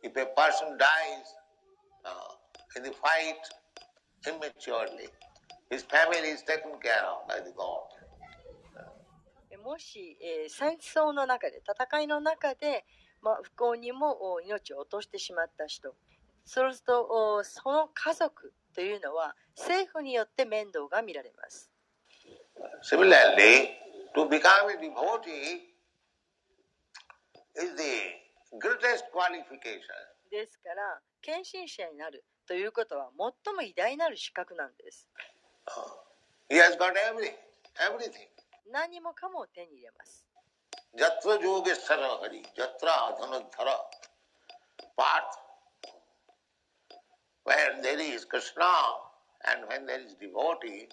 [0.02, 1.26] If a person dies
[2.04, 3.42] uh, in the fight
[4.26, 5.08] immaturely,
[5.70, 7.88] his family is taken care of by the God.
[9.50, 12.84] えもし、えー戦争の中で戦いの中で、
[13.22, 15.94] まあ、不幸にもお命を落としてしまった人
[16.44, 17.06] そうすると
[17.36, 21.70] おその家族というのは政府によって面倒が見られます。
[22.82, 23.70] Similarly,
[24.14, 25.68] to become a devotee
[27.56, 29.82] is the greatest qualification.
[30.30, 33.10] ですから献身者になるということは
[33.44, 35.08] 最も偉大なる資格なんです。
[36.48, 37.34] He has got everything,
[37.76, 38.28] everything.
[38.70, 40.24] 何もかも手に入れます。
[40.96, 43.76] Jatra Yogeshwara Hari, Jatra Dhanadhara,
[44.96, 45.36] Path.
[47.44, 48.64] When there is Krishna
[49.44, 50.88] and when there is devotee,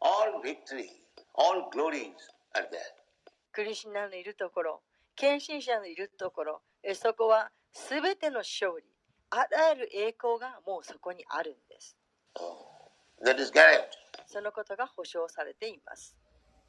[0.00, 0.90] all victory,
[1.34, 2.12] all glories
[2.54, 2.78] are there.
[3.52, 4.82] クリシュナのいるところ、
[5.16, 8.84] 献身者のいるところ、えそこは全ての勝利、
[9.30, 11.96] あらゆる栄光がもうそこにあるんです。
[13.24, 13.86] That is guaranteed.
[14.26, 16.16] そのことが保証されています。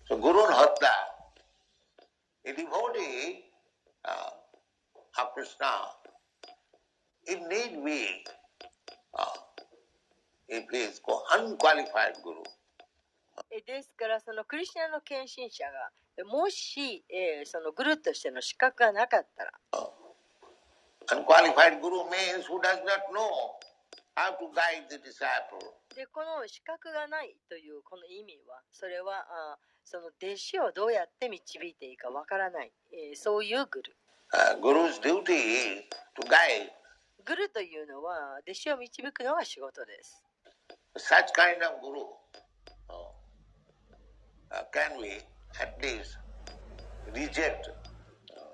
[0.10, 0.86] So Guru Hatta,
[2.45, 3.43] a devotee
[4.03, 4.29] uh,
[5.17, 5.65] of Krishna,
[7.25, 8.23] it need be,
[9.13, 9.25] uh,
[10.47, 11.01] if he is
[11.34, 12.43] unqualified Guru,
[13.51, 19.51] えですから、そのクリシュナの献身者が、えもし、え、そのグルーとしての資格がなかったら。
[25.93, 33.95] で、この資格がないというこの意味は、それはあその弟子をどうやって導いていいかわからない、えー、そういうグル。
[37.23, 40.23] グルというのは弟子を導くのが仕事です。
[40.97, 42.08] Such kind of guru,
[42.88, 43.12] oh.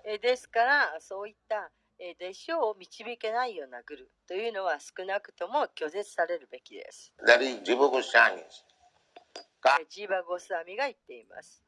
[0.05, 7.13] えーですから、そういった、えー弟子を導けないようなグルというのは少なくとも拒絶されるべきです。
[9.89, 11.63] ジーバ・ゴスワミが言っています。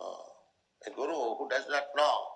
[0.00, 2.34] Uh, guru who does not know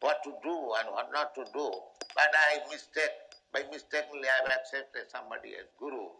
[0.00, 1.70] what to do and what not to do,
[2.14, 3.10] but I mistake,
[3.52, 6.10] by mistakenly I have accepted somebody as guru,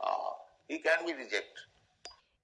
[0.00, 0.32] uh,
[0.68, 1.68] he can be rejected.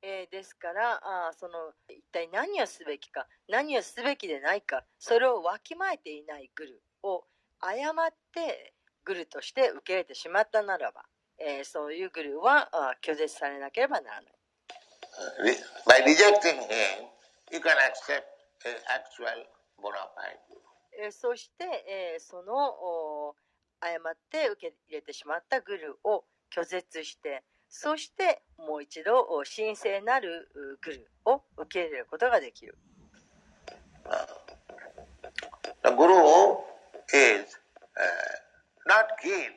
[0.03, 7.25] えーですからあーその一体何をすべきか何をすべきでないかそれをわきまえていないグルを
[7.61, 11.03] 誤ってグルとして受け入れてしまったならば、
[11.39, 14.33] えーそういうグルはあー拒絶されなければならない。
[15.13, 15.55] Uh,
[15.87, 17.07] by rejecting him,
[17.53, 18.25] you can accept
[18.89, 19.47] actual
[19.81, 23.35] bona fide そして、えーそのお
[23.81, 27.43] 誤って受け入れてしまったグルを拒絶して
[27.75, 32.77] そしてもう一度お神聖なるうグルを受け入れることができる。
[35.83, 36.61] The guru
[37.15, 37.59] is
[37.97, 38.05] uh,
[38.87, 39.57] not killed,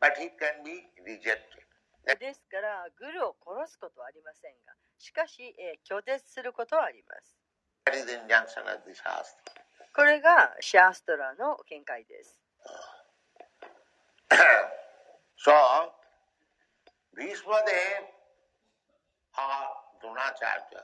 [0.00, 2.18] but he can be rejected.
[2.18, 7.38] ですからグルを殺すことはありませんがしかし、えー拒絶することはあります。
[9.94, 12.40] これがシャーストラの見解です。
[15.38, 15.52] so,
[17.16, 18.04] Bhishma Dev
[19.38, 19.66] or
[20.02, 20.82] Dronacharya,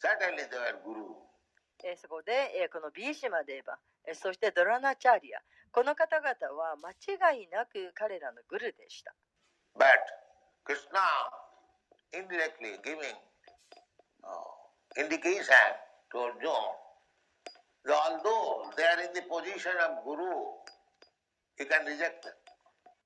[0.00, 1.14] certainly they were guru.
[1.84, 5.40] えーそこで、えーこのビーシマデーバ、えーそしてドラナチャーリア、
[5.72, 9.14] この方々は間違いなく彼らのグルでした。
[9.76, 9.86] But
[10.64, 11.00] Krishna
[12.12, 13.14] indirectly giving
[14.24, 14.30] uh,
[14.96, 15.54] indication
[16.12, 16.86] to Arjuna
[17.88, 20.58] although they are in the position of guru,
[21.56, 22.35] he can reject them.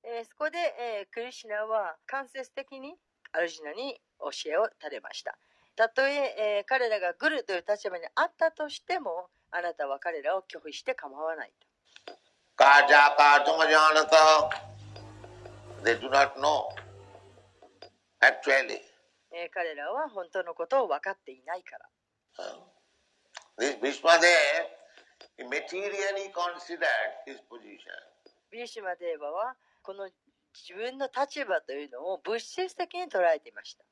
[0.05, 2.95] えーそこで、えークリシュナは間接的に
[3.33, 5.37] アルジュナに教えを垂れました。
[5.77, 11.67] たとええー彼らがグルという立場にあったとしても、あなたは彼らを拒否して構わないと。
[12.57, 14.51] Kaja kajamajanata,
[15.85, 16.69] they do not know
[18.21, 18.81] actually.
[19.33, 21.89] えー彼らは本当のことを分かっていないから。
[22.39, 22.59] Uh,
[23.59, 24.27] This Bhishma Dev
[25.37, 26.89] he materially considered
[27.27, 27.79] his position.
[28.51, 30.09] ビーシマデーバはこの
[30.55, 33.85] 自分の立場というのを物質的に捉えていました。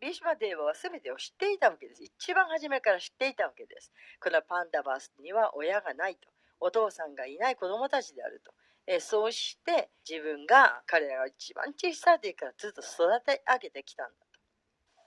[0.00, 2.04] ビシマデーヴァは全てを知っていたわけです。
[2.04, 3.90] 一番初めから知っていたわけです。
[4.20, 6.28] このパンダバスには親がないと、
[6.60, 8.52] お父さんがいない子供たちであると。
[8.86, 14.24] えーそうして自分が彼らが一番小さい時からずっと育て上げてきたんだと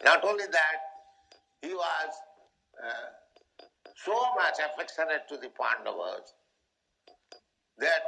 [0.03, 0.79] Not only that,
[1.61, 2.11] he was
[2.83, 3.09] uh,
[3.95, 6.35] so much affectionate to the Pandavas
[7.79, 8.05] that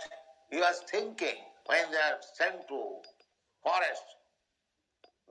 [0.51, 3.01] he was thinking when they are sent to
[3.63, 4.05] forest,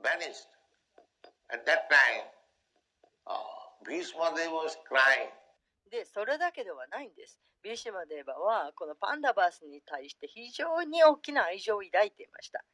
[0.03, 0.47] banished.
[1.51, 2.27] At that time,
[3.27, 3.39] uh,
[3.87, 5.31] Bhishma Dev was crying.
[5.91, 7.39] で、それだけではないんです。
[7.63, 12.65] ビーシマデーバはこのパンダバースに対して非常に大きな愛情を抱いていました。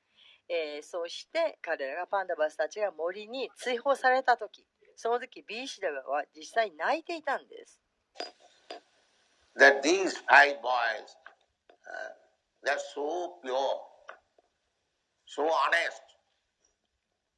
[0.48, 7.80] えーそして彼らがパンダバースたちが森に追放された時、その時ビーシダバは実際泣いていたんです。
[9.56, 11.16] that these five boys,
[11.70, 12.12] uh,
[12.64, 13.80] they're so pure,
[15.26, 16.02] so honest,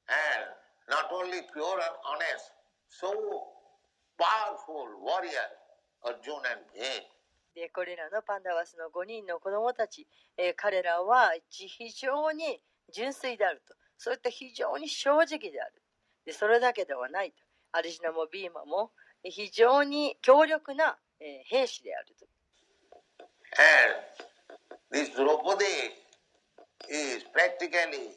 [0.09, 0.45] and
[0.89, 2.53] not only pure and honest,
[2.89, 3.13] so
[4.19, 5.66] powerful warrior, Arjun and Bhim.
[7.55, 12.61] でこれらのパンダバースの5人の子供たち、えー彼らは非常に
[12.93, 13.75] 純粋であると。
[13.99, 15.83] そういった非常に正直である。
[16.27, 17.37] でそれだけではないと。
[17.73, 18.93] アリシナもビーマも
[19.25, 22.27] えー非常に強力な、えー兵士であると。
[23.59, 24.37] And
[24.93, 25.65] this Draupadi
[26.91, 28.13] is practically,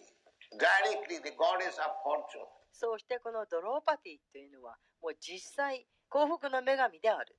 [0.60, 2.46] directly the goddess of fortune.
[2.74, 7.36] そうしてこのドローパティというのはもう実際幸福の女神である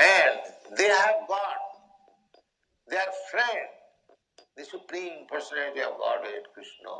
[0.00, 1.60] And they have got
[2.88, 3.68] their friend,
[4.56, 6.90] the Supreme Personality of Godhead, Krishna.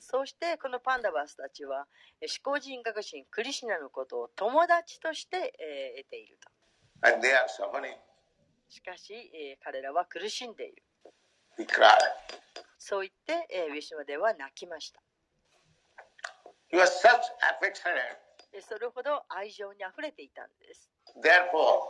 [0.00, 1.86] そうしてこのパンダバースたちは
[2.20, 6.50] えー思考人格神クリシナのことを友達として、えー得ていると。
[7.08, 7.94] And they are suffering.
[8.68, 10.82] しかし、えー彼らは苦しんでいる。
[11.58, 11.94] He cried.
[12.78, 15.00] そう言って、えーウィシュマデは泣きました。
[16.72, 17.18] He was such
[17.58, 18.18] affectionate.
[18.52, 20.88] でそれほど愛情にあふれていたんです。
[21.22, 21.82] Therefore,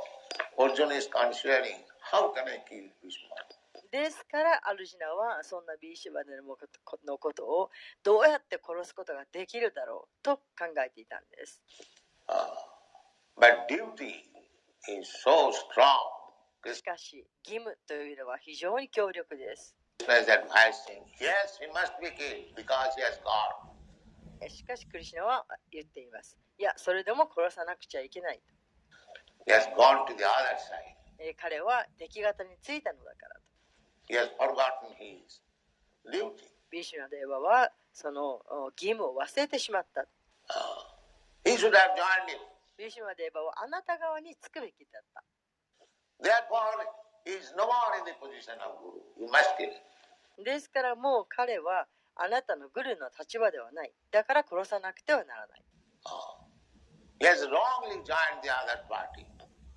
[3.91, 7.71] ですからアルジナはそんなビーシュバネのことを
[8.03, 11.63] どうやって殺すことができるだろうと考えていたんです。
[16.75, 19.75] しかし義務というのは非常に強力です。
[24.49, 26.37] しかしクリシナは言っています。
[26.59, 28.58] いや、それでも殺さなくちゃいけないと。
[31.41, 33.43] 彼は出来方についたのだからと。
[36.71, 38.43] ビシュナデはその
[38.77, 40.07] 義務を忘れてしまった。
[41.45, 41.71] ビシュ
[43.05, 45.23] ナデはあなた側につくべきだった。
[50.45, 51.87] ですからもう彼は
[52.17, 53.93] あなたのグルの立場ではない。
[54.11, 55.65] だから殺さなくてはならない。
[56.05, 56.11] Uh,
[57.21, 59.28] he has wrongly joined the other party.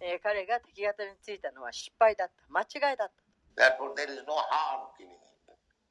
[0.02, 2.34] え、彼が敵方についたのは失敗だった。
[2.50, 3.12] 間違いだっ
[3.56, 3.68] た、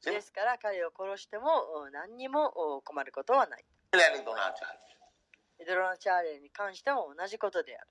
[0.03, 3.65] ですから彼を殺しても何にも困ることはない。
[5.61, 7.89] イドラチャーレに関しても同じことである、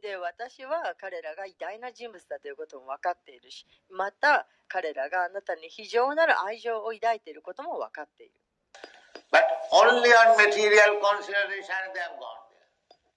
[0.00, 8.32] で私は彼らが偉大な人物だということも分かっているしまた彼らがあなたに非常なる愛情を抱いていることも分かっている。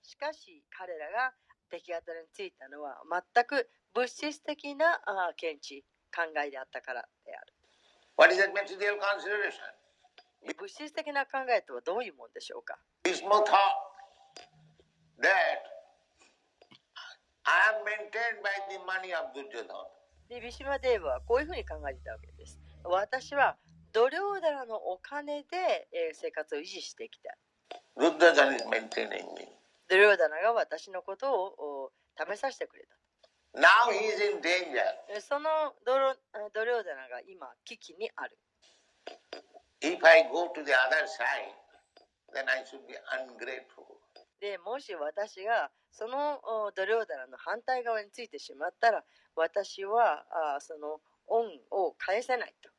[0.01, 1.33] しかし彼らが
[1.71, 3.01] 出来当たりについたのは
[3.33, 5.01] 全く物質的な
[5.41, 5.83] 見地
[6.15, 7.53] 考えであったからである
[8.15, 9.57] What is that material consideration?
[10.57, 12.77] 物質的な考えとはどういうもんでしょうか？
[20.29, 20.63] 私
[20.99, 22.59] はこういうふうに考えていたわけです。
[22.83, 23.57] 私は
[23.93, 27.37] ドリョーダラのお金で、えー生活を維持してきた。
[30.13, 32.97] ーダラが私のことをお食べさせてくれた。
[33.53, 34.81] Now he is in danger.
[35.15, 36.15] えそのドロ
[36.53, 38.37] ドリョーダナが今危機にある。
[39.81, 41.53] If I go to the other side,
[42.33, 44.01] then I should be ungrateful.
[44.39, 49.03] でもし私がそのおドリョーダナの反対側についてしまったら
[49.35, 50.25] 私は
[50.55, 52.72] あその恩を返せないと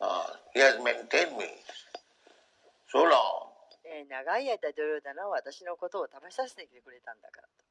[0.00, 1.46] Uh, he has maintained me
[2.92, 3.46] so long.
[4.08, 7.64] 長い間どうだな私のことを試させてくれたんだからと。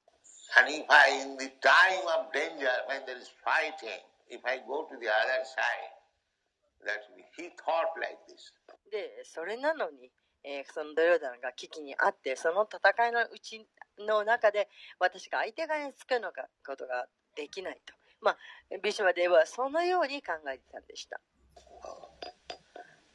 [8.91, 10.11] で、それなのに、
[10.43, 13.66] えー、そのドヨダナが危機にあって、その戦いのうち
[13.99, 17.93] の中で、私が相手側につくのかことができないと。
[18.22, 18.38] まあ、
[18.82, 21.20] ビシュマデーはそのように考えてたんでした。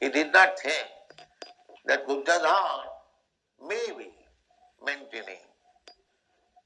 [0.00, 0.88] He did not think
[1.84, 2.88] that Buddhadhan
[3.68, 4.08] may be
[4.82, 5.44] maintaining,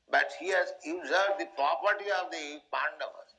[0.09, 3.35] but he has usurped the property of the Pandavas.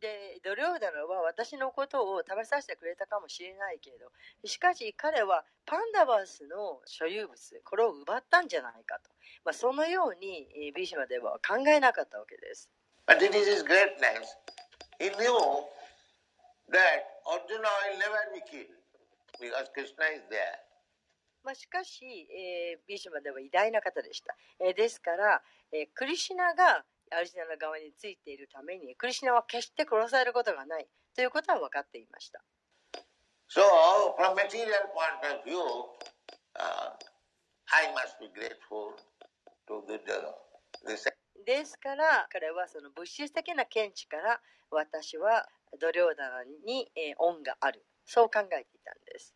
[0.00, 4.10] で、ドリョーダナは私のことを食べさせてくれたかもしれないけれど、
[4.46, 9.10] しかし彼はパンダバスの所有物、これを奪ったんじゃないかと。
[9.44, 12.70] まあ、そのようにえービシュマデーは考えなかったわけです。
[13.06, 14.36] But it is his greatness.
[15.00, 15.34] He knew
[16.70, 18.83] that Arjuna will never be killed
[21.44, 24.34] まあ、しかし、えービシュマでは偉大な方でした。
[24.60, 32.42] えーですから、えークリシナがアルジナの側についているために、クリシナは決して殺されることがないということは分かっていました。
[33.48, 33.60] So,
[34.16, 35.60] from material point of view,
[36.56, 36.96] uh,
[37.70, 38.96] I must be grateful
[39.68, 39.84] to.
[40.86, 41.04] This
[41.46, 45.46] ですから、彼はその物質的な見地から、私は
[45.78, 47.84] ドリョーダナに、えー恩がある。
[48.04, 49.32] そう考えていたんです。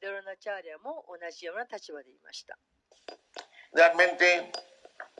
[0.00, 2.58] ドロナチャーリャも同じような立場でいました。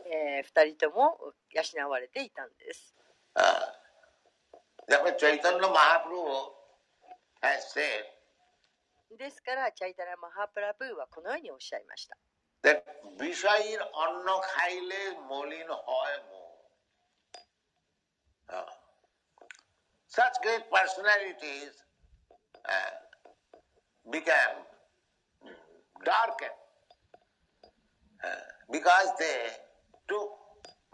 [0.07, 1.19] えー、2人とも
[1.51, 2.95] 養われていたんです。
[9.17, 12.17] ですから、チャイタナ・マハプラブーはこのようにおっしゃいました。
[12.63, 12.83] That・
[20.57, 21.85] great personalities
[22.65, 22.95] uh,
[24.11, 24.57] became
[26.05, 26.51] darkened
[28.25, 28.29] uh,
[28.73, 29.53] because they
[30.09, 30.31] took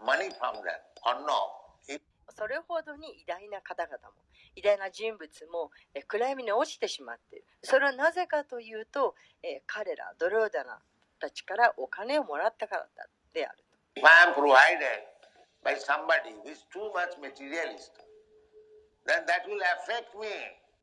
[0.05, 1.39] money from them anna.
[1.87, 2.01] It
[2.35, 4.13] それほどに偉大な方々も
[4.55, 10.79] 偉大な人物もえー暗闇に落ちてしまっているそれはなぜかというと、えー彼らドローダナ
[11.19, 13.57] たちからお金をもらったからだである
[14.01, 15.05] am provided
[15.63, 17.91] by somebody who is too much materialist,
[19.05, 20.27] then that will affect me.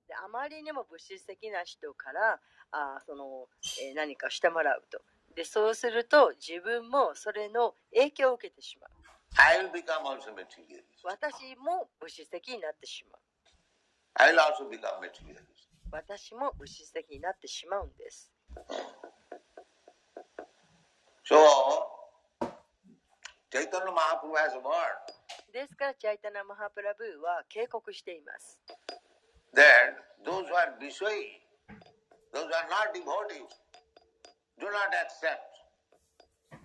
[0.08, 2.40] であまりにも物質的な人から
[2.72, 3.46] あーその、
[3.82, 5.00] えー何かしてもらうと
[5.34, 8.90] でそうすると自分もそれの影響を受けてしまう
[9.36, 10.82] I will become also materialist.
[11.04, 13.20] 私も物質的になってしまう
[14.14, 15.68] I will also become materialist.
[15.92, 18.32] 私も物質的になってしまうんです
[21.24, 21.36] So,
[23.52, 24.98] Chaitanya Mahaprabhu has a word
[25.52, 28.58] ですからチャイタナ・マハプラブーは警告しています
[29.54, 31.42] that those who are Viswayi,
[32.32, 33.50] those who are not devotees,
[34.60, 35.42] do not accept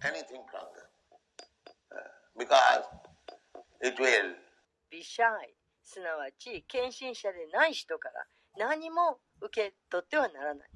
[0.05, 0.85] anything from them.
[1.91, 1.97] Uh,
[2.37, 2.83] because
[3.81, 4.35] it will
[4.91, 8.25] ビシャイすなわち献身者でない人から
[8.57, 10.69] 何も受け取ってはならない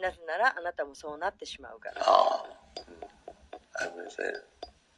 [0.00, 2.58] なぜならあなたもそうなってしまうから uh,
[3.80, 4.24] I will say,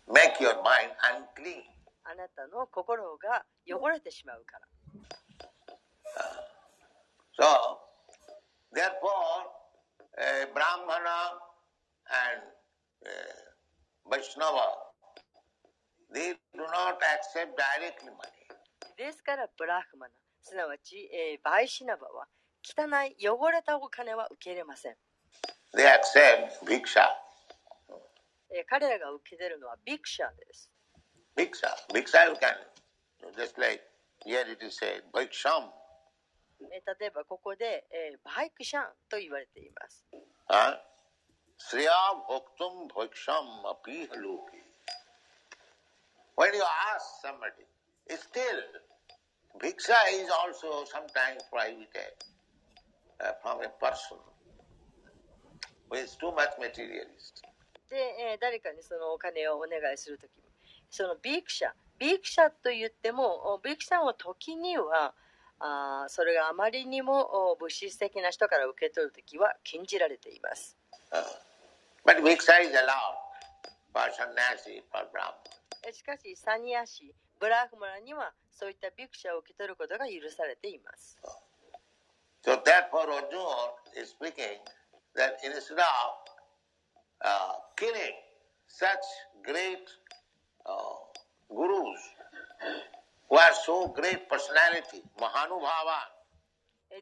[0.08, 1.62] make your mind unclean.
[2.04, 4.66] あなたの心が汚れてしまうから
[7.38, 7.46] So,
[8.74, 9.48] therefore,
[10.18, 11.40] a Brahmana
[12.10, 12.42] and
[13.06, 14.66] a Vaishnava,
[16.12, 18.40] they do not accept directly money.
[18.98, 22.26] ですからブラフマナすなわち、えーバイシナバは
[22.62, 24.96] 汚い汚れたお金は受け入れません、
[25.74, 27.08] They accept bhiksha.
[28.50, 30.68] えー彼らが受け取るのはビクシャーです
[31.40, 31.72] Bhiksha.
[31.94, 32.54] Bhiksha you can,
[33.36, 33.80] just like
[34.24, 35.70] here it is said, bhiksham.
[36.60, 40.04] えー例えばここで、えーバイクシャンと言われています
[40.50, 40.76] Huh?
[41.56, 41.88] Sriya
[42.28, 44.60] bhaktum bhiksham api loki.
[46.36, 46.60] When you
[46.92, 47.64] ask somebody,
[48.08, 48.60] still,
[49.58, 52.12] bhiksha is also sometimes prohibited
[53.24, 54.18] uh, from a person
[55.88, 57.40] who is too much materialist.
[57.88, 60.30] で、えー誰かにそのお金をお願いするとき
[60.90, 65.14] そのビークシャ、ビークシャと言っても、ビークシャの時には、
[65.60, 70.76] あそれがあまりにも物質的な人から受け取るときは禁じられています。
[75.92, 81.18] しかし、サンニャーシー、ブラーフマナにはそういったビクシャを受け取ることが許されています。
[82.42, 84.16] So, therefore, Arjuna is、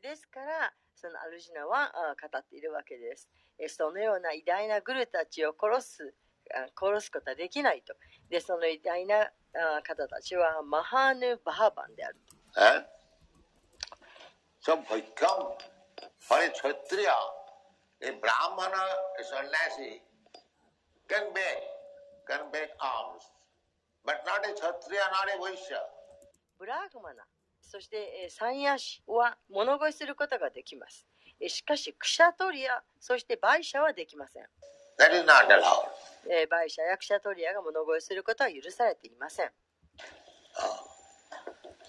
[0.00, 3.28] ですから、そのアルジナはあ語っているわけです。
[3.58, 6.14] えそのような偉大なグルたちを殺す、
[6.54, 7.94] あ殺すことはできないと。
[8.28, 9.30] で、その偉大なあ
[9.82, 12.16] 方たちはマハーヌ・バハバンである。
[12.56, 12.98] Eh?
[14.70, 14.76] A
[22.26, 22.44] can
[22.80, 23.24] alms,
[24.08, 25.84] but not a Kshatriya, not a Vaishya.
[26.58, 27.22] ブラーグマナ、
[27.60, 31.06] そしてえーサンヤシは物乞いすることができます。
[31.40, 34.44] えしかし、クシャトリア、そしてバイシャはできません。
[34.98, 35.88] That is not allowed.
[36.30, 39.50] えーバイシャやクシャトリアが物乞いすることは許されていません。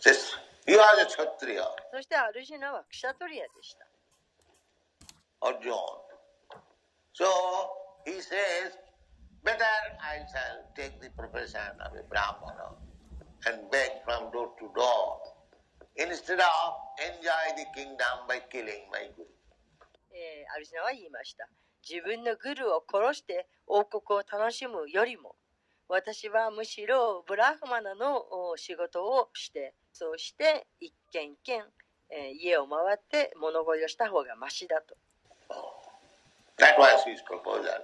[0.03, 0.35] This,
[0.67, 3.87] he was a Kshatriya, そしてアルジナはクシャトリアでした。
[5.41, 5.71] Arjun.
[7.13, 7.25] So
[8.05, 8.77] he says,
[9.43, 12.75] better I shall take the profession of a Brahmana
[13.47, 15.19] and beg from door to door
[15.95, 19.27] instead of enjoy the kingdom by killing my guru.
[20.11, 21.47] えーアルジナは言いました。
[21.87, 25.35] 自分のグルを殺して王国を楽しむよりも、
[25.87, 31.63] 私はむしろブラフマナのお仕事をして、そうして一軒一軒、
[32.09, 34.97] えー家を回って物乞いをした方がマシだと。
[36.57, 37.81] That was his proposal.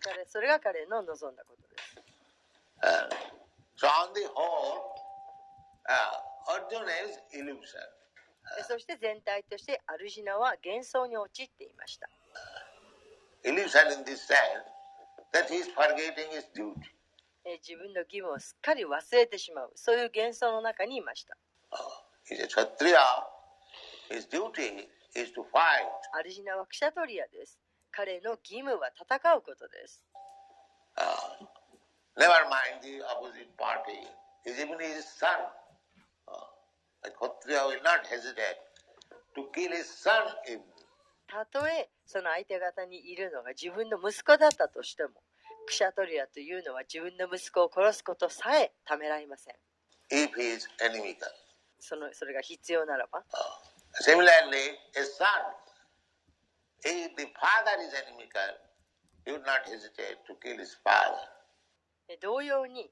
[0.00, 1.96] 彼それが彼の望んだことです。
[8.66, 12.08] そして全体としてアルジナは幻想に陥っていました。
[17.62, 21.36] 自分の義務をすっかり忘れてしまう、そういう幻想の中にいました。
[26.12, 27.58] アルジナはクシャトリアです。
[27.98, 30.04] 彼の義務は戦うことです。
[41.26, 45.10] たとえその相手方にいるのが自分の息子だったとしても、
[45.66, 49.56] クシャトリアというのは自分の息子を殺すことさえためらいません。
[50.12, 51.16] If he is enemy.
[51.80, 53.24] そ,のそれが必要ならば。
[53.32, 55.26] Uh, similarly, a son
[56.84, 58.54] if the father is inimical,
[59.24, 61.18] he would not hesitate to kill his father.
[62.08, 62.90] え同様に、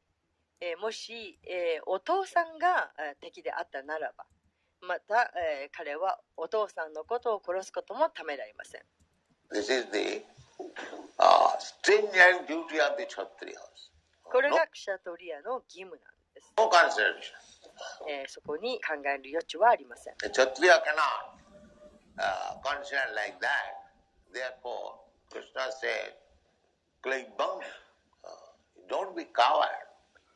[0.60, 4.26] えーもし、えーお父さんがえー敵であったならば、
[4.82, 8.82] また、えー彼はお父さんのことを殺すこともためらいません。
[9.52, 10.24] This is the
[11.18, 13.56] uh, stringent duty of the Kshatriyas.
[14.24, 16.00] これがクシャトリアの義務なん
[16.34, 16.52] です。
[16.58, 18.10] no consideration.
[18.10, 20.14] えーそこに考える余地はありません。
[20.24, 21.45] A Kshatriya cannot
[22.18, 23.84] uh, consider like that.
[24.32, 24.98] Therefore,
[25.30, 26.14] Krishna said,
[27.02, 27.60] Klaibam,
[28.24, 28.28] uh,
[28.88, 29.86] don't be coward.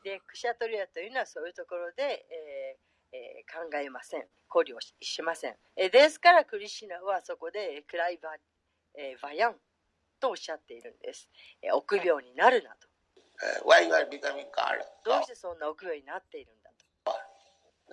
[0.02, 4.24] で、クシャトリアというのはそういうところで、えーえー考えません。
[4.48, 5.56] 考慮をししません。
[5.76, 8.30] えーですから、クリシナはそこで、クライバ、
[8.96, 9.56] えーバヤン
[10.20, 11.28] とおっしゃっているんです。
[11.62, 12.88] えー臆病になるなと。
[13.42, 14.84] Uh, why you are becoming coward?
[15.04, 16.69] どうしてそんな臆病になっているんだ？
[16.69, 16.69] と。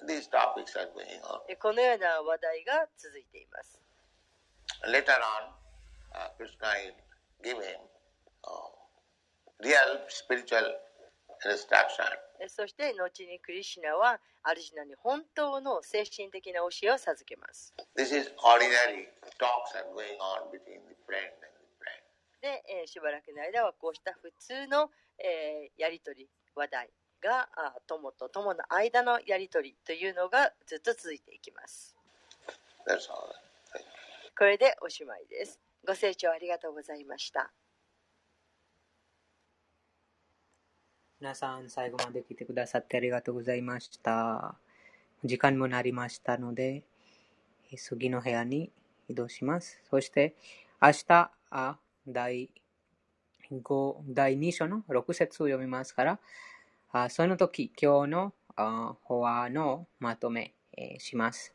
[0.05, 1.41] These topics are going on.
[1.49, 3.81] えーこのような話題が続いています。
[4.85, 5.49] Later on,
[6.13, 6.93] uh, Krishna is
[7.43, 7.79] giving
[8.43, 8.69] uh,
[9.59, 10.63] real spiritual
[11.45, 12.05] instruction.
[12.39, 17.73] えーそして、後にクリシナは、アルジナに本当の精神的な教えを授けます。
[17.97, 19.09] This is ordinary
[19.41, 22.01] talks are going on between the friend and the friend.
[22.41, 26.89] で、えーしばらくの間はこうした普通の、えーやり取り話題
[27.21, 31.95] があ友と友の間のやり取りというのがずっと続いていきます。
[34.37, 35.59] これでおしまいです。
[35.85, 37.51] ご清聴ありがとうございました。
[41.19, 44.55] 皆さん、最後まで来てくださってありがとうございました。
[45.23, 46.83] 時間もなりましたので、
[47.71, 48.71] えー次の部屋に
[49.09, 49.81] 移動します。
[49.89, 50.35] そして、
[50.79, 52.51] 明日、あ第
[53.51, 56.19] 5、第2章の6節を読みますから、あ
[57.09, 61.53] その時、今日のあ法話のまとめ、えーします。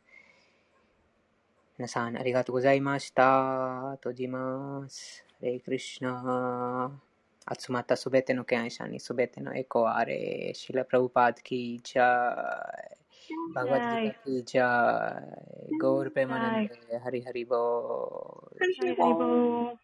[1.77, 3.93] 皆さん、ありがとうございました。
[3.97, 5.25] 閉じます。
[5.41, 6.91] レイクリシナ。
[7.59, 10.53] 集まったすべての敬愛者にすべてのエコあれ。
[10.55, 12.03] シラ・プラブパードキージャイ。
[13.53, 15.77] バガバッドギターキージャイ。
[15.79, 16.99] ゴールペマナンデ。
[16.99, 18.63] ハリハリボー。
[18.89, 19.77] Haribo.